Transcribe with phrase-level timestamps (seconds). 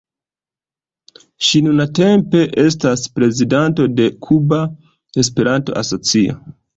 [1.47, 4.59] Ŝi nuntempe estas prezidanto de Kuba
[5.25, 6.39] Esperanto-Asocio.